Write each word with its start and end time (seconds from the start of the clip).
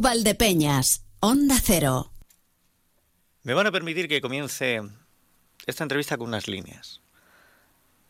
Valdepeñas, 0.00 1.04
Onda 1.20 1.58
Cero. 1.62 2.10
Me 3.42 3.54
van 3.54 3.66
a 3.66 3.72
permitir 3.72 4.08
que 4.08 4.20
comience 4.20 4.80
esta 5.66 5.84
entrevista 5.84 6.16
con 6.16 6.28
unas 6.28 6.48
líneas. 6.48 7.00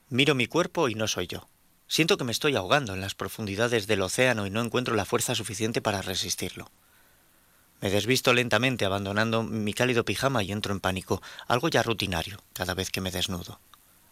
Miro 0.09 0.35
mi 0.35 0.47
cuerpo 0.47 0.89
y 0.89 0.95
no 0.95 1.09
soy 1.09 1.27
yo. 1.27 1.49
Siento 1.87 2.17
que 2.17 2.25
me 2.25 2.33
estoy 2.33 2.57
ahogando 2.57 2.95
en 2.95 3.01
las 3.01 3.15
profundidades 3.15 3.87
del 3.87 4.03
océano 4.03 4.47
y 4.47 4.51
no 4.51 4.61
encuentro 4.61 4.95
la 4.95 5.05
fuerza 5.05 5.35
suficiente 5.35 5.83
para 5.83 6.03
resistirlo. 6.03 6.71
Me 7.81 7.91
desvisto 7.91 8.33
lentamente 8.33 8.85
abandonando 8.85 9.43
mi 9.43 9.75
cálido 9.75 10.05
pijama 10.05 10.43
y 10.43 10.53
entro 10.53 10.73
en 10.73 10.81
pánico, 10.81 11.21
algo 11.47 11.69
ya 11.69 11.83
rutinario 11.83 12.39
cada 12.53 12.75
vez 12.75 12.91
que 12.91 13.01
me 13.01 13.11
desnudo. 13.11 13.61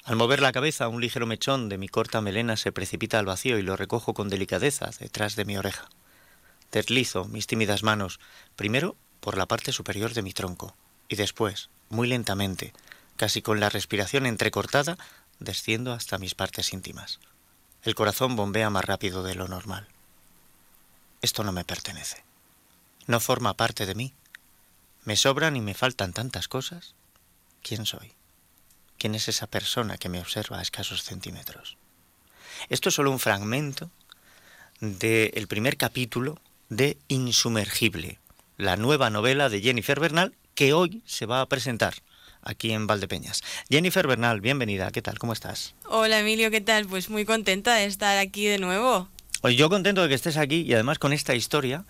Al 0.04 0.16
mover 0.16 0.40
la 0.40 0.52
cabeza, 0.52 0.88
un 0.88 1.00
ligero 1.00 1.26
mechón 1.26 1.68
de 1.68 1.78
mi 1.78 1.88
corta 1.88 2.20
melena 2.20 2.56
se 2.56 2.72
precipita 2.72 3.18
al 3.18 3.26
vacío 3.26 3.58
y 3.58 3.62
lo 3.62 3.76
recojo 3.76 4.14
con 4.14 4.28
delicadeza 4.28 4.90
detrás 4.98 5.36
de 5.36 5.44
mi 5.44 5.56
oreja. 5.56 5.88
Deslizo 6.72 7.26
mis 7.26 7.46
tímidas 7.46 7.82
manos, 7.82 8.18
primero 8.56 8.96
por 9.20 9.36
la 9.36 9.46
parte 9.46 9.72
superior 9.72 10.14
de 10.14 10.22
mi 10.22 10.32
tronco, 10.32 10.74
y 11.08 11.16
después, 11.16 11.68
muy 11.90 12.08
lentamente, 12.08 12.72
casi 13.16 13.42
con 13.42 13.60
la 13.60 13.68
respiración 13.68 14.26
entrecortada, 14.26 14.96
desciendo 15.38 15.92
hasta 15.92 16.18
mis 16.18 16.34
partes 16.34 16.72
íntimas. 16.72 17.20
El 17.82 17.94
corazón 17.94 18.36
bombea 18.36 18.70
más 18.70 18.84
rápido 18.84 19.22
de 19.22 19.34
lo 19.34 19.48
normal. 19.48 19.86
Esto 21.20 21.44
no 21.44 21.52
me 21.52 21.64
pertenece. 21.64 22.24
No 23.06 23.20
forma 23.20 23.54
parte 23.54 23.86
de 23.86 23.94
mí. 23.94 24.14
Me 25.04 25.16
sobran 25.16 25.56
y 25.56 25.60
me 25.60 25.74
faltan 25.74 26.12
tantas 26.12 26.48
cosas. 26.48 26.94
¿Quién 27.62 27.86
soy? 27.86 28.12
¿Quién 28.98 29.14
es 29.14 29.28
esa 29.28 29.46
persona 29.46 29.98
que 29.98 30.08
me 30.08 30.20
observa 30.20 30.58
a 30.58 30.62
escasos 30.62 31.02
centímetros? 31.02 31.76
Esto 32.68 32.88
es 32.88 32.94
solo 32.94 33.10
un 33.10 33.18
fragmento 33.18 33.90
del 34.80 35.46
primer 35.48 35.76
capítulo 35.76 36.40
de 36.76 36.96
Insumergible, 37.08 38.18
la 38.56 38.76
nueva 38.76 39.10
novela 39.10 39.50
de 39.50 39.60
Jennifer 39.60 40.00
Bernal 40.00 40.34
que 40.54 40.72
hoy 40.72 41.02
se 41.04 41.26
va 41.26 41.42
a 41.42 41.46
presentar 41.46 41.94
aquí 42.40 42.72
en 42.72 42.86
Valdepeñas. 42.86 43.42
Jennifer 43.68 44.06
Bernal, 44.06 44.40
bienvenida, 44.40 44.90
¿qué 44.90 45.02
tal? 45.02 45.18
¿Cómo 45.18 45.34
estás? 45.34 45.74
Hola 45.86 46.20
Emilio, 46.20 46.50
¿qué 46.50 46.62
tal? 46.62 46.86
Pues 46.86 47.10
muy 47.10 47.26
contenta 47.26 47.74
de 47.74 47.84
estar 47.84 48.16
aquí 48.16 48.46
de 48.46 48.58
nuevo. 48.58 49.08
Hoy 49.42 49.56
yo 49.56 49.68
contento 49.68 50.02
de 50.02 50.08
que 50.08 50.14
estés 50.14 50.38
aquí 50.38 50.62
y 50.62 50.72
además 50.72 50.98
con 50.98 51.12
esta 51.12 51.34
historia 51.34 51.84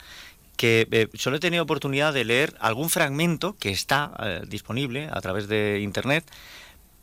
que 0.57 0.89
eh, 0.91 1.09
solo 1.15 1.37
he 1.37 1.41
tenido 1.41 1.63
oportunidad 1.63 2.13
de 2.13 2.25
leer 2.25 2.57
algún 2.59 2.91
fragmento 2.91 3.57
que 3.61 3.71
está 3.71 4.13
eh, 4.19 4.41
disponible 4.49 5.09
a 5.13 5.21
través 5.21 5.47
de 5.47 5.79
internet, 5.81 6.25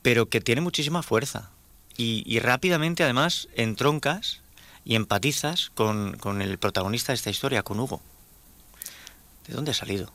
pero 0.02 0.28
que 0.28 0.42
tiene 0.42 0.60
muchísima 0.60 1.02
fuerza 1.02 1.52
y, 1.96 2.24
y 2.26 2.40
rápidamente 2.40 3.04
además 3.04 3.48
entroncas 3.56 4.42
y 4.86 4.96
empatizas 4.96 5.72
con, 5.74 6.18
con 6.18 6.42
el 6.42 6.58
protagonista 6.58 7.12
de 7.12 7.16
esta 7.16 7.30
historia, 7.30 7.64
con 7.64 7.80
Hugo. 7.80 8.02
¿De 9.48 9.54
dónde 9.54 9.72
ha 9.72 9.76
salido? 9.76 10.12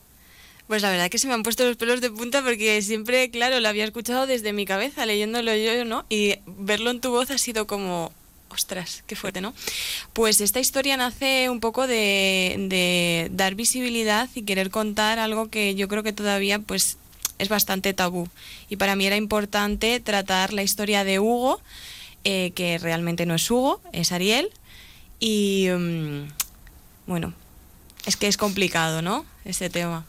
Pues 0.67 0.81
la 0.81 0.91
verdad 0.91 1.11
que 1.11 1.19
se 1.19 1.27
me 1.27 1.35
han 1.35 1.43
puesto 1.43 1.65
los 1.65 1.77
pelos 1.77 2.01
de 2.01 2.11
punta 2.11 2.43
porque 2.43 2.81
siempre, 2.81 3.31
claro, 3.31 3.61
lo 3.61 3.69
había 3.69 3.85
escuchado 3.85 4.27
desde 4.27 4.53
mi 4.53 4.65
cabeza, 4.65 5.05
leyéndolo 5.05 5.55
yo, 5.55 5.85
¿no? 5.85 6.07
Y 6.09 6.37
verlo 6.47 6.91
en 6.91 7.01
tu 7.01 7.11
voz 7.11 7.31
ha 7.31 7.37
sido 7.37 7.67
como, 7.67 8.13
ostras, 8.49 9.05
qué 9.07 9.15
fuerte, 9.15 9.43
¿no? 9.43 9.53
Pues 10.15 10.41
esta 10.41 10.61
historia 10.61 10.97
nace 10.97 11.51
un 11.51 11.61
poco 11.61 11.87
de, 11.87 12.57
de, 12.71 13.29
dar 13.33 13.57
visibilidad 13.57 14.31
y 14.35 14.45
querer 14.45 14.71
contar 14.71 15.19
algo 15.19 15.51
que 15.51 15.75
yo 15.75 15.87
creo 15.87 16.03
que 16.03 16.15
todavía 16.15 16.59
pues 16.59 16.97
es 17.39 17.51
bastante 17.51 17.93
tabú. 17.93 18.29
Y 18.71 18.77
para 18.77 18.97
mí 18.97 19.07
era 19.07 19.17
importante 19.17 20.01
tratar 20.01 20.55
la 20.55 20.63
historia 20.63 21.05
de 21.05 21.19
Hugo, 21.19 21.61
eh, 22.25 22.53
que 22.55 22.79
realmente 22.79 23.27
no 23.27 23.35
es 23.35 23.51
Hugo, 23.51 23.81
es 23.93 24.13
Ariel. 24.13 24.51
Y 25.21 25.69
um, 25.71 26.29
bueno, 27.07 27.33
es 28.07 28.17
que 28.17 28.27
es 28.27 28.37
complicado, 28.37 29.03
¿no? 29.03 29.25
Este 29.45 29.71
tema. 29.71 30.05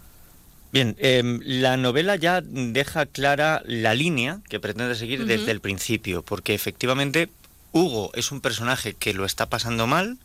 Bien, 0.71 0.95
eh, 0.99 1.39
la 1.43 1.77
novela 1.77 2.17
ya 2.17 2.41
deja 2.41 3.05
clara 3.05 3.61
la 3.65 3.93
línea 3.93 4.39
que 4.49 4.59
pretende 4.59 4.95
seguir 4.95 5.21
uh 5.21 5.23
-huh. 5.23 5.27
desde 5.27 5.51
el 5.51 5.61
principio, 5.61 6.21
porque 6.21 6.53
efectivamente 6.53 7.29
Hugo 7.71 8.11
es 8.13 8.31
un 8.31 8.41
personaje 8.41 8.93
que 8.93 9.13
lo 9.13 9.25
está 9.25 9.45
pasando 9.45 9.87
mal, 9.87 10.17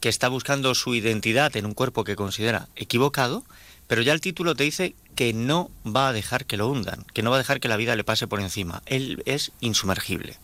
que 0.00 0.10
está 0.10 0.28
buscando 0.28 0.74
su 0.74 0.94
identidad 0.94 1.56
en 1.56 1.64
un 1.64 1.74
cuerpo 1.74 2.04
que 2.04 2.16
considera 2.16 2.68
equivocado, 2.76 3.44
pero 3.86 4.02
ya 4.02 4.12
el 4.12 4.20
título 4.20 4.54
te 4.54 4.64
dice 4.64 4.94
que 5.14 5.32
no 5.32 5.70
va 5.86 6.08
a 6.08 6.12
dejar 6.12 6.44
que 6.44 6.56
lo 6.56 6.68
hundan, 6.68 7.04
que 7.14 7.22
no 7.22 7.30
va 7.30 7.36
a 7.36 7.38
dejar 7.38 7.60
que 7.60 7.68
la 7.68 7.76
vida 7.76 7.96
le 7.96 8.04
pase 8.04 8.26
por 8.26 8.40
encima. 8.40 8.82
Él 8.86 9.22
es 9.24 9.52
insumergible. 9.60 10.36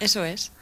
Eso 0.00 0.24
es. 0.24 0.52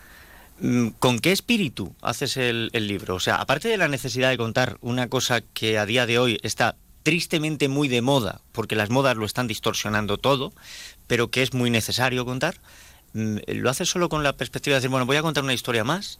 Mm, 0.61 0.89
¿Con 0.99 1.19
qué 1.19 1.33
espíritu 1.33 1.95
haces 2.01 2.37
el, 2.37 2.71
el, 2.73 2.87
libro? 2.87 3.17
O 3.17 3.21
sea, 3.21 3.37
aparte 3.37 3.69
de 3.69 3.77
la 3.77 3.89
necesidad 3.89 4.31
de 4.31 4.37
contar 4.37 4.79
una 4.81 5.09
cosa 5.09 5.41
que 5.41 5.79
a 5.79 5.87
día 5.87 6.07
de 6.07 6.19
hoy 6.19 6.39
está 6.43 6.77
tristemente 7.03 7.69
muy 7.69 7.89
de 7.89 8.03
moda, 8.03 8.41
porque 8.53 8.77
las 8.77 8.91
modas 8.91 9.17
lo 9.17 9.27
están 9.27 9.47
distorsionando 9.47 10.19
todo, 10.19 10.53
pero 11.07 11.31
que 11.31 11.43
es 11.43 11.53
muy 11.53 11.71
necesario 11.71 12.25
contar, 12.25 12.57
mm, 13.13 13.39
¿lo 13.49 13.71
haces 13.71 13.89
solo 13.89 14.09
con 14.09 14.23
la 14.23 14.37
perspectiva 14.37 14.75
de 14.75 14.81
decir, 14.81 14.91
bueno, 14.91 15.07
voy 15.07 15.17
a 15.17 15.23
contar 15.23 15.45
una 15.45 15.55
historia 15.55 15.85
más? 15.85 16.19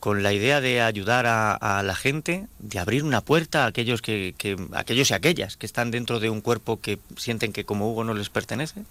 con 0.00 0.22
la 0.22 0.32
idea 0.32 0.60
de 0.60 0.82
ayudar 0.82 1.26
a, 1.26 1.54
a, 1.54 1.82
la 1.82 1.94
gente, 1.94 2.46
de 2.58 2.78
abrir 2.78 3.02
una 3.02 3.22
puerta 3.22 3.64
a 3.64 3.68
aquellos 3.68 4.02
que, 4.02 4.34
que, 4.36 4.56
aquellos 4.72 5.10
y 5.10 5.14
aquellas 5.14 5.56
que 5.56 5.66
están 5.66 5.90
dentro 5.90 6.20
de 6.20 6.28
un 6.28 6.42
cuerpo 6.42 6.80
que 6.80 6.98
sienten 7.16 7.52
que 7.52 7.64
como 7.64 7.90
Hugo 7.90 8.04
no 8.04 8.14
les 8.14 8.28
pertenece? 8.28 8.82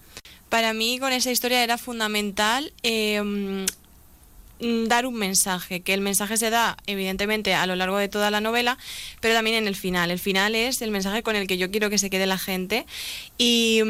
Para 0.50 0.74
mí 0.74 1.00
con 1.00 1.12
esa 1.12 1.32
historia 1.32 1.64
era 1.64 1.78
fundamental 1.78 2.72
eh, 2.84 3.66
dar 4.60 5.06
un 5.06 5.16
mensaje, 5.16 5.82
que 5.82 5.94
el 5.94 6.02
mensaje 6.02 6.38
se 6.38 6.50
da 6.50 6.78
evidentemente 6.88 7.54
a 7.54 7.66
lo 7.66 7.76
largo 7.76 7.98
de 7.98 8.08
toda 8.08 8.32
la 8.32 8.42
novela, 8.42 8.78
pero 9.20 9.34
también 9.34 9.58
en 9.58 9.68
el 9.68 9.76
final. 9.76 10.12
El 10.12 10.20
final 10.20 10.56
es 10.56 10.82
el 10.82 10.92
mensaje 10.92 11.24
con 11.24 11.36
el 11.36 11.48
que 11.48 11.58
yo 11.58 11.72
quiero 11.72 11.90
que 11.90 11.98
se 11.98 12.10
quede 12.10 12.26
la 12.26 12.38
gente 12.38 12.86
y, 13.38 13.82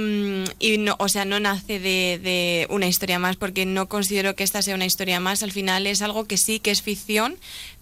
y 0.59 0.77
no, 0.79 0.95
o 0.99 1.07
sea, 1.07 1.25
no 1.25 1.39
nace 1.39 1.79
de, 1.79 2.67
una 2.69 2.87
historia 2.87 3.19
más 3.19 3.35
porque 3.35 3.66
no 3.66 3.87
considero 3.87 4.35
que 4.35 4.43
esta 4.43 4.61
sea 4.61 4.75
una 4.75 4.85
historia 4.85 5.19
más. 5.19 5.43
Al 5.43 5.51
final 5.51 5.87
es 5.87 6.01
algo 6.01 6.25
que 6.25 6.37
sí 6.37 6.59
que 6.59 6.72
es 6.72 6.81
ficción, 6.81 7.37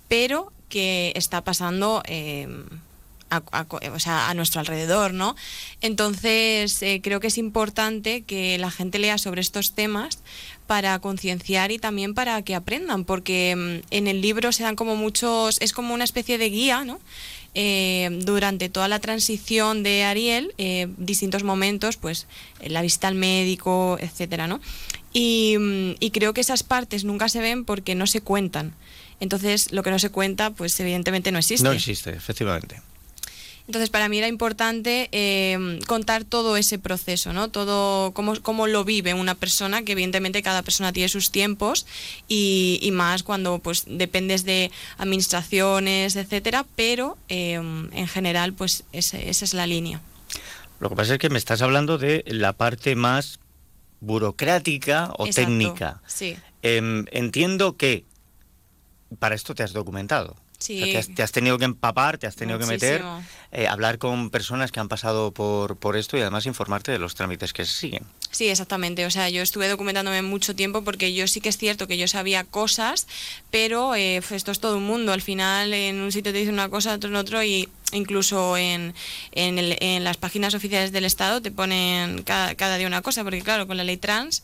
pero 0.07 0.51
que 0.69 1.13
está 1.15 1.43
pasando. 1.43 2.03
Eh, 2.05 2.47
a, 3.51 4.33
nuestro 4.33 4.59
alrededor, 4.59 5.13
¿no? 5.13 5.35
Entonces, 5.81 6.81
eh, 6.81 7.01
creo 7.01 7.19
que 7.19 7.27
es 7.27 7.37
importante 7.37 8.23
que 8.23 8.57
la 8.57 8.71
gente 8.71 8.99
lea 8.99 9.17
sobre 9.17 9.41
estos 9.41 9.73
temas 9.73 10.19
para 10.67 10.97
concienciar 10.99 11.71
y 11.71 11.79
también 11.79 12.13
para 12.13 12.41
que 12.41 12.55
aprendan, 12.55 13.05
porque 13.05 13.55
mm, 13.55 13.87
en 13.91 14.07
el 14.07 14.21
libro 14.21 14.51
se 14.51 14.63
dan 14.63 14.75
como 14.75 14.95
muchos, 14.95 15.59
es 15.61 15.73
como 15.73 15.93
una 15.93 16.03
especie 16.03 16.37
de 16.37 16.49
guía, 16.49 16.83
¿no? 16.83 16.99
Eh, 17.55 18.09
durante 18.23 18.69
toda 18.69 18.87
la 18.87 18.99
transición 18.99 19.83
de 19.83 20.03
Ariel, 20.03 20.53
eh, 20.57 20.87
distintos 20.97 21.43
momentos, 21.43 21.97
pues 21.97 22.25
la 22.65 22.81
visita 22.81 23.07
al 23.07 23.15
médico, 23.15 23.97
etcétera, 23.99 24.47
¿no? 24.47 24.59
Y, 25.11 25.55
mm, 25.59 25.95
y 25.99 26.09
creo 26.09 26.33
que 26.33 26.41
esas 26.41 26.63
partes 26.63 27.03
nunca 27.03 27.29
se 27.29 27.39
ven 27.39 27.65
porque 27.65 27.93
no 27.93 28.07
se 28.07 28.21
cuentan. 28.21 28.73
Entonces, 29.19 29.71
lo 29.71 29.83
que 29.83 29.91
no 29.91 29.99
se 29.99 30.09
cuenta, 30.09 30.49
pues 30.49 30.79
evidentemente 30.79 31.31
no 31.31 31.39
existe. 31.39 31.63
No 31.63 31.71
existe, 31.71 32.09
efectivamente. 32.09 32.81
Entonces, 33.65 33.89
para 33.89 34.09
mí 34.09 34.17
era 34.17 34.27
importante 34.27 35.07
eh, 35.13 35.79
contar 35.87 36.25
todo 36.25 36.57
ese 36.57 36.79
proceso, 36.79 37.31
¿no? 37.31 37.49
Todo 37.49 38.11
cómo, 38.13 38.33
cómo, 38.41 38.67
lo 38.67 38.83
vive 38.83 39.13
una 39.13 39.35
persona, 39.35 39.83
que 39.83 39.93
evidentemente 39.93 40.43
cada 40.43 40.63
persona 40.63 40.91
tiene 40.91 41.07
sus 41.07 41.31
tiempos 41.31 41.85
y, 42.27 42.79
y 42.81 42.91
más 42.91 43.23
cuando 43.23 43.59
pues 43.59 43.85
dependes 43.87 44.43
de 44.43 44.69
administraciones, 44.97 46.17
etcétera, 46.17 46.65
pero 46.75 47.17
eh, 47.29 47.53
en 47.53 48.07
general, 48.07 48.53
pues 48.53 48.83
ese, 48.91 49.29
esa 49.29 49.45
es 49.45 49.53
la 49.53 49.65
línea. 49.65 50.01
Lo 50.81 50.89
que 50.89 50.95
pasa 50.97 51.13
es 51.13 51.19
que 51.19 51.29
me 51.29 51.37
estás 51.37 51.61
hablando 51.61 51.97
de 51.97 52.25
la 52.27 52.51
parte 52.51 52.95
más 52.95 53.39
burocrática 54.01 55.13
o 55.17 55.25
Exacto, 55.25 55.49
técnica. 55.49 56.01
Sí. 56.05 56.35
Eh, 56.63 57.05
entiendo 57.11 57.77
que 57.77 58.03
para 59.19 59.35
esto 59.35 59.55
te 59.55 59.63
has 59.63 59.71
documentado. 59.71 60.35
Sí. 60.63 60.81
O 60.81 60.85
sea, 60.85 60.93
te, 60.93 60.97
has, 60.97 61.13
te, 61.13 61.23
has, 61.23 61.31
tenido 61.33 61.57
que 61.57 61.65
empapar, 61.65 62.17
te 62.17 62.25
has 62.25 62.37
tenido 62.37 62.57
Muchísimo. 62.57 62.79
que 62.79 62.85
meter, 62.85 63.03
eh, 63.51 63.67
hablar 63.67 63.97
con 63.97 64.29
personas 64.29 64.71
que 64.71 64.79
han 64.79 64.87
pasado 64.87 65.33
por, 65.33 65.75
por 65.75 65.97
esto 65.97 66.15
y 66.15 66.21
además 66.21 66.45
informarte 66.45 66.93
de 66.93 66.99
los 66.99 67.15
trámites 67.15 67.51
que 67.51 67.65
se 67.65 67.73
siguen. 67.73 68.05
Sí, 68.31 68.47
exactamente. 68.47 69.05
O 69.05 69.11
sea, 69.11 69.29
yo 69.29 69.41
estuve 69.41 69.67
documentándome 69.67 70.21
mucho 70.21 70.55
tiempo 70.55 70.81
porque 70.81 71.13
yo 71.13 71.27
sí 71.27 71.41
que 71.41 71.49
es 71.49 71.57
cierto 71.57 71.85
que 71.85 71.97
yo 71.97 72.07
sabía 72.07 72.45
cosas, 72.45 73.07
pero 73.51 73.93
eh, 73.93 74.21
esto 74.31 74.53
es 74.53 74.61
todo 74.61 74.77
un 74.77 74.85
mundo. 74.85 75.11
Al 75.11 75.21
final, 75.21 75.73
en 75.73 75.99
un 75.99 76.13
sitio 76.13 76.31
te 76.31 76.37
dicen 76.37 76.53
una 76.53 76.69
cosa, 76.69 76.93
otro 76.93 77.09
en 77.09 77.17
otro 77.17 77.43
y 77.43 77.67
incluso 77.93 78.57
en, 78.57 78.93
en, 79.31 79.59
el, 79.59 79.77
en 79.79 80.03
las 80.03 80.17
páginas 80.17 80.53
oficiales 80.53 80.91
del 80.91 81.05
Estado 81.05 81.41
te 81.41 81.51
ponen 81.51 82.23
cada, 82.23 82.55
cada 82.55 82.77
día 82.77 82.87
una 82.87 83.01
cosa, 83.01 83.23
porque 83.23 83.41
claro, 83.41 83.67
con 83.67 83.77
la 83.77 83.83
ley 83.83 83.97
trans 83.97 84.43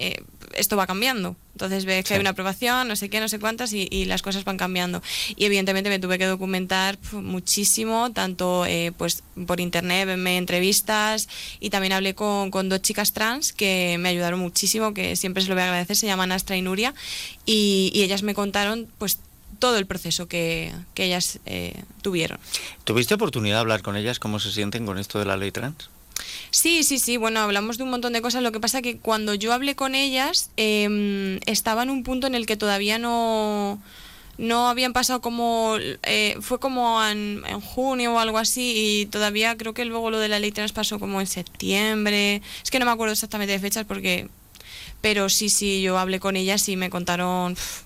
eh, 0.00 0.22
esto 0.54 0.76
va 0.76 0.86
cambiando. 0.86 1.34
Entonces 1.54 1.84
ves 1.84 2.04
que 2.04 2.08
sí. 2.08 2.14
hay 2.14 2.20
una 2.20 2.30
aprobación, 2.30 2.86
no 2.86 2.94
sé 2.94 3.10
qué, 3.10 3.18
no 3.18 3.28
sé 3.28 3.40
cuántas, 3.40 3.72
y, 3.72 3.88
y, 3.90 4.04
las 4.04 4.22
cosas 4.22 4.44
van 4.44 4.56
cambiando. 4.56 5.02
Y 5.34 5.44
evidentemente 5.44 5.90
me 5.90 5.98
tuve 5.98 6.18
que 6.18 6.26
documentar 6.26 6.96
muchísimo, 7.10 8.12
tanto 8.12 8.64
eh, 8.64 8.92
pues 8.96 9.24
por 9.46 9.58
internet, 9.58 10.06
verme 10.06 10.36
entrevistas, 10.36 11.28
y 11.58 11.70
también 11.70 11.94
hablé 11.94 12.14
con, 12.14 12.52
con, 12.52 12.68
dos 12.68 12.80
chicas 12.80 13.12
trans 13.12 13.52
que 13.52 13.96
me 13.98 14.08
ayudaron 14.08 14.38
muchísimo, 14.38 14.94
que 14.94 15.16
siempre 15.16 15.42
se 15.42 15.48
lo 15.48 15.56
voy 15.56 15.62
a 15.62 15.66
agradecer, 15.66 15.96
se 15.96 16.06
llaman 16.06 16.30
Astra 16.30 16.56
y 16.56 16.62
Nuria, 16.62 16.94
y, 17.44 17.90
y 17.92 18.02
ellas 18.04 18.22
me 18.22 18.34
contaron 18.34 18.86
pues 18.98 19.18
todo 19.58 19.78
el 19.78 19.86
proceso 19.86 20.26
que, 20.28 20.72
que 20.94 21.04
ellas 21.04 21.40
eh, 21.46 21.82
tuvieron. 22.02 22.38
¿Tuviste 22.84 23.14
oportunidad 23.14 23.56
de 23.56 23.60
hablar 23.60 23.82
con 23.82 23.96
ellas 23.96 24.18
cómo 24.18 24.40
se 24.40 24.52
sienten 24.52 24.86
con 24.86 24.98
esto 24.98 25.18
de 25.18 25.24
la 25.24 25.36
ley 25.36 25.52
trans? 25.52 25.90
Sí, 26.50 26.82
sí, 26.82 26.98
sí, 26.98 27.16
bueno, 27.16 27.40
hablamos 27.40 27.78
de 27.78 27.84
un 27.84 27.90
montón 27.90 28.12
de 28.12 28.22
cosas. 28.22 28.42
Lo 28.42 28.52
que 28.52 28.60
pasa 28.60 28.82
que 28.82 28.98
cuando 28.98 29.34
yo 29.34 29.52
hablé 29.52 29.76
con 29.76 29.94
ellas, 29.94 30.50
eh, 30.56 31.38
estaba 31.46 31.82
en 31.82 31.90
un 31.90 32.02
punto 32.02 32.26
en 32.26 32.34
el 32.34 32.46
que 32.46 32.56
todavía 32.56 32.98
no 32.98 33.80
no 34.38 34.68
habían 34.68 34.92
pasado 34.92 35.20
como 35.20 35.76
eh, 35.80 36.36
fue 36.40 36.60
como 36.60 37.04
en, 37.04 37.42
en, 37.46 37.60
junio 37.60 38.14
o 38.14 38.18
algo 38.20 38.38
así 38.38 39.00
y 39.00 39.06
todavía 39.06 39.56
creo 39.56 39.74
que 39.74 39.84
luego 39.84 40.10
lo 40.10 40.20
de 40.20 40.28
la 40.28 40.38
ley 40.38 40.52
trans 40.52 40.72
pasó 40.72 41.00
como 41.00 41.20
en 41.20 41.26
septiembre 41.26 42.40
es 42.62 42.70
que 42.70 42.78
no 42.78 42.86
me 42.86 42.92
acuerdo 42.92 43.12
exactamente 43.12 43.52
de 43.52 43.58
fechas 43.58 43.84
porque 43.84 44.28
pero 45.00 45.28
sí 45.28 45.48
sí 45.48 45.82
yo 45.82 45.98
hablé 45.98 46.20
con 46.20 46.36
ellas 46.36 46.68
y 46.68 46.76
me 46.76 46.88
contaron 46.88 47.56
pff, 47.56 47.82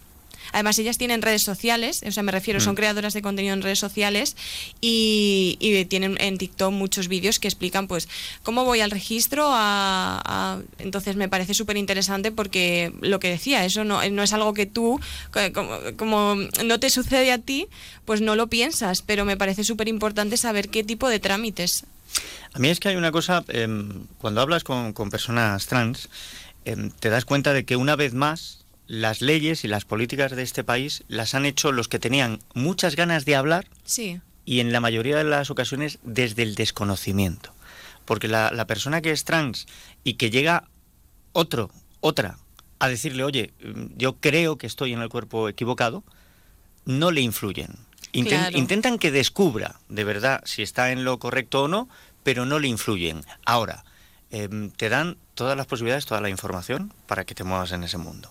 Además, 0.53 0.79
ellas 0.79 0.99
tienen 0.99 1.23
redes 1.23 1.43
sociales, 1.43 2.03
o 2.07 2.13
sea, 2.13 2.23
me 2.23 2.31
refiero, 2.33 2.61
son 2.61 2.73
Mm. 2.75 2.77
creadoras 2.77 3.15
de 3.15 3.23
contenido 3.23 3.55
en 3.55 3.63
redes 3.63 3.79
sociales 3.79 4.37
y, 4.81 5.57
y 5.61 5.85
tienen 5.87 6.17
en 6.21 6.39
TikTok 6.39 6.73
muchos 6.73 7.09
vídeos 7.09 7.39
que 7.39 7.49
explican, 7.49 7.89
pues, 7.89 8.09
cómo 8.43 8.65
voy 8.65 8.81
al 8.81 8.91
registro. 8.91 9.47
A, 9.51 10.21
a- 10.25 10.61
Entonces, 10.79 11.17
me 11.17 11.29
parece 11.29 11.55
súper 11.55 11.77
interesante 11.77 12.33
porque 12.33 12.93
lo 13.01 13.19
que 13.21 13.29
decía, 13.31 13.65
eso 13.65 13.85
no, 13.85 14.09
no 14.11 14.23
es 14.23 14.33
algo 14.33 14.53
que 14.55 14.67
tú, 14.67 15.01
como, 15.55 15.79
como 15.97 16.37
no 16.65 16.79
te 16.81 16.91
sucede 16.91 17.33
a 17.33 17.39
ti, 17.39 17.67
pues 18.05 18.21
no 18.21 18.37
lo 18.37 18.49
piensas, 18.49 19.03
pero 19.03 19.25
me 19.25 19.37
parece 19.37 19.65
súper 19.65 19.89
importante 19.89 20.37
saber 20.37 20.69
qué 20.69 20.85
tipo 20.85 21.09
de 21.09 21.21
trámites. 21.21 21.85
A 22.53 22.59
mí 22.59 22.69
es 22.69 22.81
que 22.81 22.89
hay 22.89 22.97
una 22.97 23.13
cosa, 23.13 23.45
em, 23.49 24.05
cuando 24.19 24.41
hablas 24.43 24.65
con, 24.65 24.93
con 24.93 25.09
personas 25.09 25.67
trans, 25.67 26.11
em, 26.67 26.91
te 26.91 27.09
das 27.09 27.25
cuenta 27.25 27.53
de 27.55 27.65
que 27.65 27.77
una 27.77 27.97
vez 27.97 28.13
más 28.13 28.59
las 28.93 29.23
leyes 29.23 29.65
y 29.65 29.69
las 29.69 29.87
políticas 29.87 30.33
de 30.37 30.43
este 30.43 30.65
país 30.65 31.03
las 31.09 31.35
han 31.35 31.47
hecho 31.47 31.73
los 31.73 31.89
que 31.89 31.99
tenían 31.99 32.41
muchas 32.53 32.95
ganas 32.95 33.25
de 33.25 33.37
hablar 33.37 33.67
Sí, 33.85 34.21
y 34.45 34.61
en 34.61 34.71
la 34.71 34.81
mayoría 34.81 35.17
de 35.17 35.25
las 35.25 35.49
ocasiones 35.49 35.99
desde 36.03 36.43
el 36.43 36.55
desconocimiento. 36.57 37.55
Porque 38.05 38.29
la, 38.29 38.51
la 38.53 38.67
persona 38.67 39.01
que 39.01 39.11
es 39.11 39.25
trans 39.25 39.67
y 40.05 40.15
que 40.15 40.29
llega 40.31 40.69
otro, 41.33 41.71
otra, 42.01 42.37
a 42.81 42.89
decirle, 42.89 43.25
oye, 43.25 43.55
mm, 43.65 43.97
yo 43.97 44.17
creo 44.17 44.59
que 44.59 44.67
estoy 44.67 44.93
en 44.93 45.01
el 45.01 45.09
cuerpo 45.09 45.49
equivocado, 45.49 46.05
no 46.85 47.11
le 47.13 47.23
influyen. 47.23 47.71
Inten- 48.13 48.29
Claro. 48.29 48.59
Intentan 48.59 48.99
que 48.99 49.11
descubra 49.11 49.81
de 49.89 50.05
verdad 50.05 50.43
si 50.45 50.61
está 50.61 50.93
en 50.93 51.05
lo 51.05 51.19
correcto 51.19 51.63
o 51.63 51.69
no, 51.69 51.89
pero 52.25 52.45
no 52.45 52.59
le 52.59 52.69
influyen. 52.69 53.25
Ahora, 53.47 53.85
em, 54.31 54.71
te 54.71 54.91
dan 54.91 55.17
todas 55.35 55.57
las 55.57 55.65
posibilidades, 55.67 56.05
toda 56.05 56.21
la 56.21 56.29
información 56.29 56.93
para 57.07 57.25
que 57.25 57.35
te 57.35 57.43
muevas 57.45 57.73
en 57.73 57.85
ese 57.85 57.97
mundo. 57.97 58.31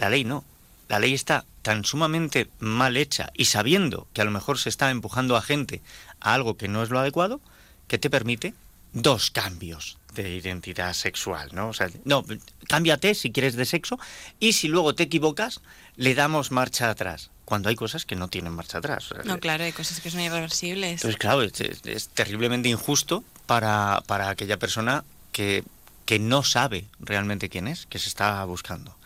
La 0.00 0.10
ley 0.10 0.24
no. 0.24 0.44
La 0.88 0.98
ley 0.98 1.14
está 1.14 1.44
tan 1.62 1.84
sumamente 1.84 2.48
mal 2.58 2.96
hecha 2.96 3.30
y 3.34 3.44
sabiendo 3.44 4.08
que 4.12 4.22
a 4.22 4.24
lo 4.24 4.32
mejor 4.32 4.58
se 4.58 4.68
está 4.68 4.90
empujando 4.90 5.36
a 5.36 5.42
gente 5.42 5.82
a 6.20 6.34
algo 6.34 6.56
que 6.56 6.66
no 6.66 6.82
es 6.82 6.90
lo 6.90 6.98
adecuado, 6.98 7.40
que 7.86 7.98
te 7.98 8.10
permite 8.10 8.54
dos 8.92 9.30
cambios 9.30 9.98
de 10.14 10.28
identidad 10.30 10.92
sexual, 10.94 11.50
¿no? 11.52 11.68
O 11.68 11.72
sea, 11.72 11.88
no, 12.04 12.24
cámbiate 12.66 13.14
si 13.14 13.30
quieres 13.30 13.54
de 13.54 13.64
sexo 13.66 14.00
y 14.40 14.54
si 14.54 14.66
luego 14.66 14.94
te 14.96 15.04
equivocas, 15.04 15.60
le 15.94 16.16
damos 16.16 16.50
marcha 16.50 16.90
atrás. 16.90 17.30
Cuando 17.44 17.68
hay 17.68 17.76
cosas 17.76 18.04
que 18.06 18.16
no 18.16 18.26
tienen 18.28 18.52
marcha 18.52 18.78
atrás. 18.78 19.10
No, 19.24 19.38
claro, 19.38 19.62
hay 19.64 19.72
cosas 19.72 20.00
que 20.00 20.10
son 20.10 20.20
irreversibles. 20.20 20.92
entonces, 20.92 21.16
claro, 21.18 21.42
es, 21.42 21.60
es- 21.60 21.82
es 21.84 22.08
terriblemente 22.08 22.68
injusto 22.68 23.22
para, 23.46 24.02
para 24.06 24.28
aquella 24.30 24.56
persona 24.56 25.04
que, 25.30 25.62
que 26.04 26.18
no 26.18 26.42
sabe 26.42 26.86
realmente 26.98 27.48
quién 27.48 27.68
es, 27.68 27.86
que 27.86 27.98
se 28.00 28.08
está 28.08 28.42
buscando. 28.44 28.96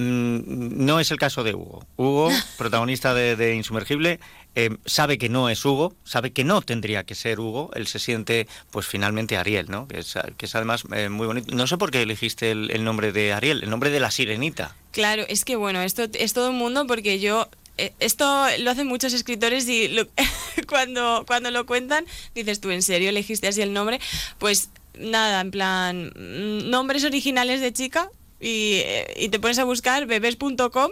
Mm, 0.00 0.84
No 0.84 0.98
es 1.00 1.10
el 1.10 1.18
caso 1.18 1.44
de 1.44 1.54
Hugo. 1.54 1.84
Hugo, 1.96 2.30
protagonista 2.58 3.12
de, 3.14 3.36
de 3.36 3.54
Insumergible, 3.54 4.18
eh, 4.54 4.70
sabe 4.86 5.18
que 5.18 5.28
no 5.28 5.48
es 5.48 5.64
Hugo, 5.64 5.94
sabe 6.04 6.32
que 6.32 6.42
no 6.44 6.62
tendría 6.62 7.04
que 7.04 7.14
ser 7.14 7.38
Hugo. 7.38 7.70
Él 7.74 7.86
se 7.86 7.98
siente, 7.98 8.48
pues 8.70 8.86
finalmente 8.86 9.36
Ariel, 9.36 9.66
¿no? 9.68 9.86
Que 9.86 10.00
es, 10.00 10.14
que 10.36 10.46
es 10.46 10.54
además 10.54 10.84
eh, 10.94 11.08
muy 11.08 11.26
bonito. 11.26 11.54
No 11.54 11.66
sé 11.66 11.76
por 11.76 11.90
qué 11.90 12.02
elegiste 12.02 12.50
el, 12.50 12.70
el 12.70 12.82
nombre 12.84 13.12
de 13.12 13.32
Ariel, 13.32 13.62
el 13.62 13.70
nombre 13.70 13.90
de 13.90 14.00
la 14.00 14.10
sirenita. 14.10 14.74
Claro, 14.92 15.24
es 15.28 15.44
que 15.44 15.56
bueno, 15.56 15.82
esto 15.82 16.06
es 16.14 16.32
todo 16.32 16.50
un 16.50 16.56
mundo 16.56 16.86
porque 16.86 17.20
yo 17.20 17.48
eh, 17.78 17.92
esto 18.00 18.46
lo 18.58 18.70
hacen 18.70 18.86
muchos 18.88 19.12
escritores 19.12 19.68
y 19.68 19.88
lo- 19.88 20.08
cuando 20.68 21.24
cuando 21.26 21.50
lo 21.50 21.66
cuentan 21.66 22.04
dices 22.34 22.60
tú 22.60 22.70
en 22.70 22.82
serio 22.82 23.10
elegiste 23.10 23.46
así 23.48 23.62
el 23.62 23.72
nombre, 23.72 24.00
pues 24.38 24.70
nada, 24.98 25.40
en 25.40 25.50
plan 25.52 26.12
mm, 26.16 26.68
nombres 26.70 27.04
originales 27.04 27.60
de 27.60 27.72
chica 27.72 28.10
y, 28.40 28.80
eh, 28.84 29.14
y 29.16 29.28
te 29.28 29.38
pones 29.38 29.58
a 29.58 29.64
buscar 29.64 30.06
bebés.com. 30.06 30.90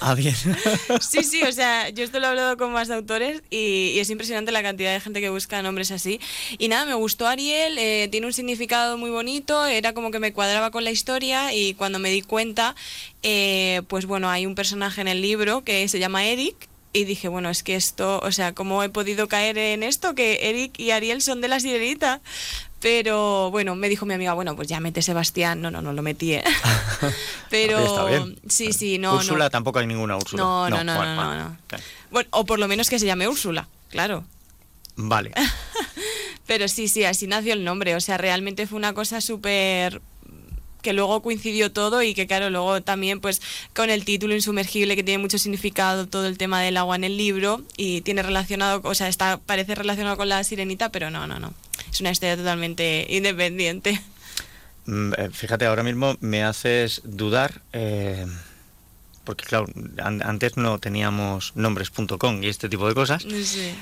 Ah, 0.00 0.14
bien. 0.14 0.34
sí, 1.00 1.22
sí, 1.24 1.42
o 1.42 1.52
sea, 1.52 1.88
yo 1.88 2.04
esto 2.04 2.20
lo 2.20 2.26
he 2.26 2.28
hablado 2.28 2.56
con 2.56 2.72
más 2.72 2.90
autores 2.90 3.42
y, 3.50 3.92
y 3.94 3.98
es 3.98 4.10
impresionante 4.10 4.52
la 4.52 4.62
cantidad 4.62 4.92
de 4.92 5.00
gente 5.00 5.20
que 5.20 5.30
busca 5.30 5.62
nombres 5.62 5.90
así. 5.90 6.20
Y 6.58 6.68
nada, 6.68 6.84
me 6.84 6.94
gustó 6.94 7.26
Ariel, 7.26 7.78
eh, 7.78 8.08
tiene 8.10 8.26
un 8.26 8.32
significado 8.32 8.98
muy 8.98 9.10
bonito, 9.10 9.64
era 9.66 9.94
como 9.94 10.10
que 10.10 10.18
me 10.18 10.32
cuadraba 10.32 10.70
con 10.70 10.84
la 10.84 10.90
historia 10.90 11.54
y 11.54 11.74
cuando 11.74 11.98
me 11.98 12.10
di 12.10 12.22
cuenta, 12.22 12.74
eh, 13.22 13.82
pues 13.88 14.06
bueno, 14.06 14.30
hay 14.30 14.46
un 14.46 14.54
personaje 14.54 15.00
en 15.00 15.08
el 15.08 15.22
libro 15.22 15.62
que 15.64 15.88
se 15.88 15.98
llama 15.98 16.26
Eric. 16.26 16.71
Y 16.92 17.04
dije, 17.04 17.28
bueno, 17.28 17.48
es 17.48 17.62
que 17.62 17.74
esto, 17.74 18.20
o 18.22 18.32
sea, 18.32 18.52
¿cómo 18.52 18.82
he 18.82 18.88
podido 18.90 19.26
caer 19.26 19.56
en 19.56 19.82
esto? 19.82 20.14
Que 20.14 20.50
Eric 20.50 20.78
y 20.78 20.90
Ariel 20.90 21.22
son 21.22 21.40
de 21.40 21.48
la 21.48 21.58
sirenita. 21.58 22.20
Pero 22.80 23.50
bueno, 23.50 23.76
me 23.76 23.88
dijo 23.88 24.04
mi 24.06 24.14
amiga, 24.14 24.34
bueno, 24.34 24.56
pues 24.56 24.68
ya 24.68 24.80
mete 24.80 25.02
Sebastián. 25.02 25.62
No, 25.62 25.70
no, 25.70 25.80
no 25.80 25.92
lo 25.92 26.02
metí. 26.02 26.34
¿eh? 26.34 26.44
Pero 27.50 27.78
Está 27.78 28.04
bien. 28.06 28.38
sí, 28.48 28.72
sí, 28.72 28.98
no. 28.98 29.14
Úrsula 29.14 29.44
no. 29.44 29.50
tampoco 29.50 29.78
hay 29.78 29.86
ninguna 29.86 30.16
Úrsula. 30.16 30.42
No, 30.42 30.68
no, 30.68 30.84
no, 30.84 30.96
bueno, 30.96 31.14
no, 31.14 31.26
bueno. 31.26 31.48
no. 31.70 31.78
Bueno, 32.10 32.28
o 32.32 32.44
por 32.44 32.58
lo 32.58 32.68
menos 32.68 32.90
que 32.90 32.98
se 32.98 33.06
llame 33.06 33.28
Úrsula, 33.28 33.68
claro. 33.88 34.24
Vale. 34.96 35.32
Pero 36.46 36.68
sí, 36.68 36.88
sí, 36.88 37.04
así 37.04 37.26
nació 37.26 37.54
el 37.54 37.64
nombre. 37.64 37.94
O 37.94 38.00
sea, 38.00 38.18
realmente 38.18 38.66
fue 38.66 38.76
una 38.76 38.92
cosa 38.92 39.20
súper 39.20 40.02
que 40.82 40.92
luego 40.92 41.22
coincidió 41.22 41.72
todo 41.72 42.02
y 42.02 42.12
que 42.14 42.26
claro, 42.26 42.50
luego 42.50 42.82
también 42.82 43.20
pues 43.20 43.40
con 43.74 43.88
el 43.88 44.04
título 44.04 44.34
insumergible 44.34 44.96
que 44.96 45.02
tiene 45.02 45.22
mucho 45.22 45.38
significado 45.38 46.06
todo 46.08 46.26
el 46.26 46.36
tema 46.36 46.60
del 46.60 46.76
agua 46.76 46.96
en 46.96 47.04
el 47.04 47.16
libro 47.16 47.62
y 47.76 48.02
tiene 48.02 48.22
relacionado, 48.22 48.80
o 48.84 48.94
sea, 48.94 49.08
está 49.08 49.38
parece 49.38 49.74
relacionado 49.74 50.16
con 50.16 50.28
la 50.28 50.42
sirenita, 50.44 50.90
pero 50.92 51.10
no, 51.10 51.26
no, 51.26 51.38
no. 51.38 51.54
Es 51.90 52.00
una 52.00 52.10
historia 52.10 52.36
totalmente 52.36 53.06
independiente. 53.08 54.00
Mm, 54.86 55.12
eh, 55.16 55.30
Fíjate, 55.32 55.66
ahora 55.66 55.82
mismo 55.84 56.16
me 56.20 56.42
haces 56.42 57.02
dudar, 57.04 57.62
eh, 57.72 58.26
porque 59.24 59.44
claro, 59.44 59.66
an- 60.02 60.22
antes 60.24 60.56
no 60.56 60.78
teníamos 60.80 61.52
nombres.com 61.54 62.42
y 62.42 62.48
este 62.48 62.68
tipo 62.68 62.88
de 62.88 62.94
cosas, 62.94 63.22
Sí. 63.22 63.72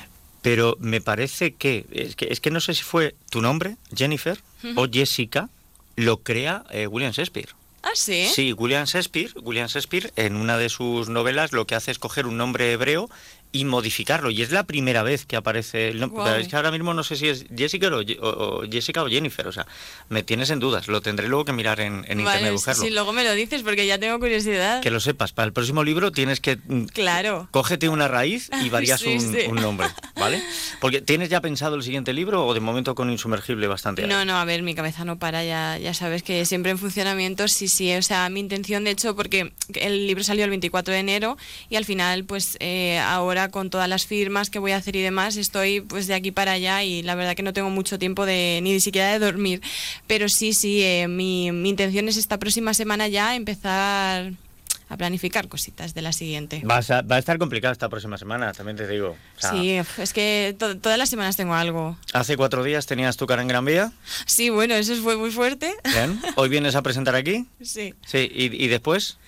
pero 0.43 0.77
me 0.81 1.01
parece 1.01 1.55
que 1.55 1.87
es, 1.91 2.17
que, 2.17 2.29
es 2.31 2.41
que 2.41 2.51
no 2.51 2.61
sé 2.61 2.75
si 2.75 2.83
fue 2.83 3.15
tu 3.31 3.41
nombre, 3.41 3.77
Jennifer, 3.97 4.39
o 4.77 4.87
Jessica, 4.93 5.49
lo 5.97 6.19
crea 6.19 6.65
eh, 6.71 6.87
William 6.87 7.13
Shakespeare. 7.13 7.49
Ah, 7.83 7.93
sí. 7.95 8.27
Sí, 8.27 8.53
William 8.53 8.85
Shakespeare, 8.85 9.33
William 9.43 9.67
Shakespeare 9.67 10.13
en 10.17 10.37
una 10.37 10.59
de 10.59 10.69
sus 10.69 11.09
novelas 11.09 11.53
lo 11.53 11.67
que 11.67 11.75
hace 11.75 11.91
es 11.91 11.99
coger 11.99 12.27
un 12.27 12.37
nombre 12.37 12.73
hebreo 12.73 13.09
y 13.53 13.65
modificarlo. 13.65 14.31
Y 14.31 14.43
es 14.43 14.51
la 14.53 14.65
primera 14.65 15.03
vez 15.03 15.27
que 15.27 15.37
aparece. 15.37 15.89
Es 15.91 16.49
que 16.49 16.57
ahora 16.57 16.71
mismo 16.71 16.95
no 16.95 17.03
sé 17.03 17.17
si 17.17 17.29
es 17.29 17.47
Jessica 17.57 17.89
o, 17.89 18.03
Ye- 18.03 18.19
o- 18.21 18.61
o 18.61 18.63
Jessica 18.71 19.03
o 19.03 19.09
Jennifer. 19.09 19.47
O 19.49 19.53
sea, 19.53 19.67
me 20.09 20.23
tienes 20.23 20.51
en 20.51 20.61
dudas. 20.61 20.87
Lo 20.89 21.01
tendré 21.01 21.29
luego 21.29 21.45
que 21.45 21.53
mirar 21.53 21.81
en, 21.81 22.05
en 22.09 22.21
internet 22.21 22.25
Vale, 22.25 22.49
y 22.49 22.53
buscarlo. 22.53 22.83
sí, 22.83 22.91
luego 22.91 23.13
me 23.13 23.25
lo 23.25 23.33
dices 23.35 23.63
porque 23.63 23.87
ya 23.87 23.99
tengo 23.99 24.19
curiosidad. 24.21 24.81
Que 24.83 24.91
lo 24.91 25.01
sepas, 25.01 25.33
para 25.33 25.47
el 25.47 25.53
próximo 25.53 25.83
libro 25.85 26.13
tienes 26.13 26.41
que 26.41 26.57
mm, 26.57 26.85
Claro. 26.87 27.49
Cógete 27.51 27.89
una 27.89 28.09
raíz 28.09 28.51
y 28.63 28.69
varías 28.71 29.01
Sí, 29.01 29.15
un, 29.15 29.21
sí. 29.33 29.39
un 29.49 29.57
nombre, 29.57 29.89
¿vale? 30.17 30.43
Porque 30.81 31.01
¿tienes 31.01 31.29
ya 31.29 31.41
pensado 31.41 31.75
el 31.77 31.83
siguiente 31.83 32.13
libro 32.13 32.47
o 32.47 32.55
de 32.55 32.61
momento 32.61 32.95
con 32.95 33.11
Insumergible 33.11 33.67
bastante? 33.67 34.07
No, 34.07 34.25
no, 34.25 34.37
a 34.39 34.45
ver, 34.45 34.63
mi 34.63 34.75
cabeza 34.75 35.05
no 35.05 35.19
para, 35.19 35.43
ya, 35.45 35.79
ya 35.79 35.95
sabes 35.95 36.23
que 36.23 36.45
siempre 36.45 36.71
en 36.71 36.79
funcionamiento, 36.79 37.49
sí, 37.49 37.69
sí, 37.69 37.93
o 37.95 38.03
sea, 38.03 38.29
mi 38.29 38.41
intención, 38.41 38.85
de 38.85 38.91
hecho, 38.91 39.17
porque 39.17 39.53
el 39.75 40.07
libro 40.07 40.23
salió 40.23 40.45
el 40.45 40.51
24 40.51 40.93
de 40.95 41.01
enero 41.01 41.37
y 41.69 41.77
al 41.77 41.85
final, 41.85 42.25
pues 42.25 42.57
eh, 42.61 42.99
ahora 42.99 43.40
con 43.49 43.71
todas 43.71 43.89
las 43.89 44.07
firmas 44.07 44.51
que 44.51 44.59
voy 44.59 44.73
a 44.73 44.77
hacer 44.77 44.95
y 44.97 45.01
demás, 45.01 45.37
estoy 45.37 45.81
pues 45.81 46.07
de 46.07 46.15
aquí 46.15 46.31
para 46.31 46.53
allá 46.53 46.85
y 46.85 47.03
la 47.03 47.15
verdad 47.15 47.35
que 47.35 47.43
no 47.43 47.53
tengo 47.53 47.71
mucho 47.71 47.99
tiempo 47.99 48.27
de 48.27 48.61
ni 48.63 48.79
siquiera 48.81 49.11
de 49.13 49.19
dormir, 49.19 49.63
pero 50.07 50.29
sí, 50.29 50.53
sí, 50.53 50.83
eh, 50.83 51.09
mi, 51.09 51.51
mi 51.53 51.71
intención 51.71 52.09
es 52.09 52.17
esta 52.17 52.39
próxima 52.39 52.75
semana 52.75 53.09
ya 53.09 53.35
empezar 53.37 54.33
a 54.89 54.97
planificar 54.97 55.47
cositas 55.47 55.95
de 55.95 56.03
la 56.03 56.13
siguiente. 56.13 56.63
A- 56.69 57.03
va 57.03 57.15
a 57.17 57.19
estar 57.19 57.39
complicado 57.39 57.71
esta 57.71 57.89
próxima 57.89 58.19
semana, 58.19 58.53
también 58.53 58.77
te 58.77 58.89
digo. 58.89 59.17
O 59.37 59.41
sea, 59.41 59.53
Sí, 59.53 59.71
es 59.99 60.13
que 60.13 60.57
to- 60.59 60.79
todas 60.79 60.99
las 60.99 61.09
semanas 61.09 61.37
tengo 61.37 61.55
algo. 61.55 61.97
Hace 62.13 62.37
cuatro 62.37 62.65
días 62.65 62.87
tenías 62.87 63.17
tu 63.17 63.25
cara 63.27 63.41
en 63.43 63.47
Gran 63.49 63.65
Vía. 63.65 63.93
Sí, 64.27 64.51
bueno, 64.51 64.75
eso 64.75 64.97
fue 64.97 65.17
muy 65.17 65.31
fuerte. 65.31 65.73
Bien. 65.85 66.21
Hoy 66.35 66.49
vienes 66.49 66.75
a 66.75 66.83
presentar 66.83 67.15
aquí. 67.15 67.47
Sí. 67.63 67.95
Sí. 68.05 68.29
Y, 68.35 68.65
y 68.65 68.67
después, 68.67 69.19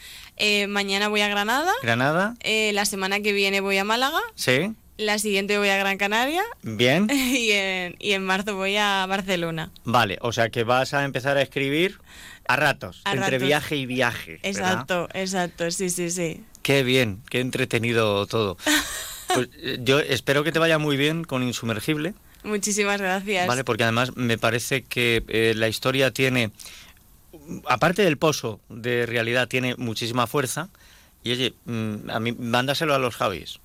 Eh, 0.44 0.66
mañana 0.66 1.06
voy 1.08 1.20
a 1.20 1.28
Granada. 1.28 1.72
Granada. 1.82 2.34
Eh, 2.40 2.72
la 2.74 2.84
semana 2.84 3.20
que 3.20 3.32
viene 3.32 3.60
voy 3.60 3.78
a 3.78 3.84
Málaga. 3.84 4.20
Sí. 4.34 4.72
La 4.96 5.18
siguiente 5.20 5.56
voy 5.56 5.68
a 5.68 5.76
Gran 5.76 5.98
Canaria. 5.98 6.42
Bien. 6.62 7.06
Y 7.12 7.52
en, 7.52 7.94
y 8.00 8.12
en 8.12 8.24
marzo 8.24 8.56
voy 8.56 8.76
a 8.76 9.06
Barcelona. 9.08 9.70
Vale, 9.84 10.18
o 10.20 10.32
sea 10.32 10.50
que 10.50 10.64
vas 10.64 10.94
a 10.94 11.04
empezar 11.04 11.36
a 11.36 11.42
escribir 11.42 11.98
a 12.48 12.56
ratos, 12.56 13.02
A 13.04 13.12
entre 13.12 13.30
ratos. 13.30 13.46
viaje 13.46 13.76
y 13.76 13.86
viaje. 13.86 14.40
¿verdad? 14.42 14.50
Exacto, 14.50 15.08
exacto, 15.14 15.70
sí, 15.70 15.90
sí, 15.90 16.10
sí. 16.10 16.44
Qué 16.62 16.82
bien, 16.82 17.22
qué 17.30 17.38
entretenido 17.40 18.26
todo. 18.26 18.56
Pues, 19.34 19.48
eh, 19.62 19.78
yo 19.80 19.98
espero 19.98 20.44
que 20.44 20.52
te 20.52 20.58
vaya 20.58 20.76
muy 20.76 20.98
bien 20.98 21.24
con 21.24 21.42
Insumergible, 21.42 22.12
Muchísimas 22.44 23.00
gracias. 23.00 23.46
¿vale? 23.46 23.64
Porque 23.64 23.84
además 23.84 24.14
me 24.14 24.36
parece 24.36 24.82
que 24.82 25.24
eh, 25.28 25.54
la 25.56 25.68
historia 25.68 26.10
tiene, 26.10 26.50
aparte 27.66 28.02
del 28.02 28.18
pozo 28.18 28.60
de 28.68 29.06
realidad, 29.06 29.48
tiene 29.48 29.76
muchísima 29.76 30.26
fuerza. 30.26 30.68
Y 31.24 31.32
oye, 31.32 31.54
mm, 31.64 32.10
a 32.10 32.20
mí, 32.20 32.32
mándaselo 32.32 32.94
a 32.94 32.98
los 32.98 33.14
Javis. 33.16 33.60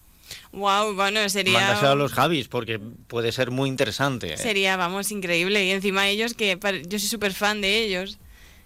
Wow, 0.52 0.94
bueno, 0.94 1.28
sería. 1.30 1.60
Mándaselo 1.60 1.92
a 1.92 1.96
los 1.96 2.14
Javis 2.14 2.48
porque 2.48 2.80
puede 2.80 3.32
ser 3.32 3.52
muy 3.52 3.70
interesante. 3.70 4.34
¿eh? 4.34 4.38
Sería, 4.38 4.78
vamos, 4.78 5.12
increíble. 5.12 5.66
Y 5.66 5.72
encima 5.72 6.08
ellos, 6.08 6.34
que 6.34 6.58
yo 6.88 7.00
soy 7.00 7.08
súper 7.08 7.34
fan 7.34 7.62
de 7.62 7.84
ellos. 7.84 8.20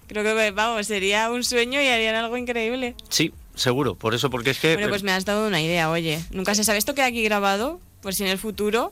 Creo 0.07 0.23
que, 0.23 0.51
vamos, 0.51 0.87
sería 0.87 1.31
un 1.31 1.43
sueño 1.43 1.81
y 1.81 1.87
harían 1.87 2.15
algo 2.15 2.35
increíble. 2.35 2.95
Sí, 3.07 3.33
seguro. 3.55 3.95
Por 3.95 4.13
eso, 4.13 4.29
porque 4.29 4.49
es 4.49 4.59
que... 4.59 4.73
Bueno, 4.73 4.89
pues 4.89 5.03
me 5.03 5.13
has 5.13 5.23
dado 5.23 5.47
una 5.47 5.61
idea, 5.61 5.89
oye. 5.89 6.21
Nunca 6.31 6.53
se 6.53 6.65
sabe 6.65 6.79
esto 6.79 6.93
que 6.93 7.01
aquí 7.01 7.23
grabado, 7.23 7.79
pues 8.01 8.17
si 8.17 8.23
en 8.23 8.29
el 8.29 8.37
futuro 8.37 8.91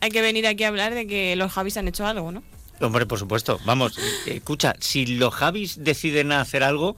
hay 0.00 0.10
que 0.10 0.22
venir 0.22 0.48
aquí 0.48 0.64
a 0.64 0.68
hablar 0.68 0.92
de 0.92 1.06
que 1.06 1.36
los 1.36 1.52
Javis 1.52 1.76
han 1.76 1.86
hecho 1.86 2.04
algo, 2.04 2.32
¿no? 2.32 2.42
Hombre, 2.86 3.06
por 3.06 3.18
supuesto. 3.18 3.58
Vamos, 3.64 3.98
escucha, 4.26 4.74
si 4.80 5.06
los 5.06 5.34
Javis 5.34 5.82
deciden 5.82 6.32
hacer 6.32 6.62
algo, 6.62 6.96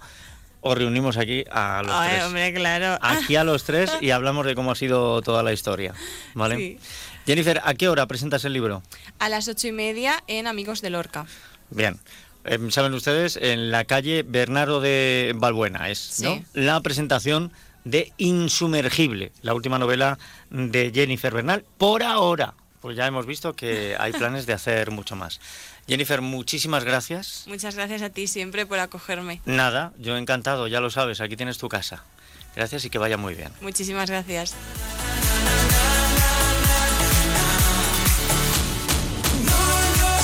os 0.60 0.76
reunimos 0.76 1.16
aquí 1.16 1.44
a 1.50 1.82
los 1.84 1.92
Ay, 1.94 2.10
tres. 2.12 2.24
hombre, 2.24 2.54
claro. 2.54 2.98
Aquí 3.00 3.36
a 3.36 3.44
los 3.44 3.64
tres 3.64 3.90
y 4.00 4.10
hablamos 4.12 4.46
de 4.46 4.54
cómo 4.54 4.72
ha 4.72 4.74
sido 4.74 5.22
toda 5.22 5.42
la 5.42 5.52
historia. 5.52 5.94
¿Vale? 6.34 6.56
Sí. 6.56 6.78
Jennifer, 7.26 7.60
¿a 7.64 7.74
qué 7.74 7.88
hora 7.88 8.06
presentas 8.06 8.44
el 8.44 8.52
libro? 8.52 8.82
A 9.18 9.28
las 9.28 9.48
ocho 9.48 9.68
y 9.68 9.72
media 9.72 10.22
en 10.26 10.46
Amigos 10.46 10.80
de 10.82 10.90
Lorca. 10.90 11.26
Bien. 11.70 11.98
Eh, 12.44 12.58
Saben 12.70 12.94
ustedes, 12.94 13.36
en 13.36 13.72
la 13.72 13.84
calle 13.84 14.22
Bernardo 14.22 14.80
de 14.80 15.32
Balbuena 15.36 15.88
es 15.90 16.20
¿no? 16.20 16.44
La 16.52 16.80
presentación 16.80 17.52
de 17.84 18.12
Insumergible, 18.18 19.32
la 19.42 19.52
última 19.54 19.78
novela 19.80 20.18
de 20.50 20.92
Jennifer 20.94 21.32
Bernal, 21.34 21.64
por 21.78 22.02
ahora. 22.04 22.54
Pues 22.86 22.96
ya 22.96 23.04
hemos 23.04 23.26
visto 23.26 23.56
que 23.56 23.96
hay 23.98 24.12
planes 24.12 24.46
de 24.46 24.52
hacer 24.52 24.92
mucho 24.92 25.16
más. 25.16 25.40
Jennifer, 25.88 26.20
muchísimas 26.20 26.84
gracias. 26.84 27.42
Muchas 27.48 27.74
gracias 27.74 28.00
a 28.00 28.10
ti 28.10 28.28
siempre 28.28 28.64
por 28.64 28.78
acogerme. 28.78 29.40
Nada, 29.44 29.92
yo 29.98 30.16
encantado, 30.16 30.68
ya 30.68 30.78
lo 30.78 30.88
sabes, 30.88 31.20
aquí 31.20 31.36
tienes 31.36 31.58
tu 31.58 31.68
casa. 31.68 32.04
Gracias 32.54 32.84
y 32.84 32.90
que 32.90 32.98
vaya 32.98 33.16
muy 33.16 33.34
bien. 33.34 33.50
Muchísimas 33.60 34.08
gracias. 34.08 34.54